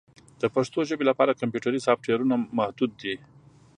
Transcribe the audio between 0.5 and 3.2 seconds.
پښتو ژبې لپاره کمپیوټري سافټویرونه محدود دي.